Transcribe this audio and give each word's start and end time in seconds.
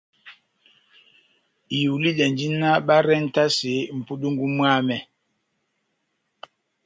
Ihulidɛndi 1.77 2.45
náh 2.59 2.77
barentase 2.87 3.73
mʼpundungu 3.97 4.45
mwámɛ. 4.55 4.97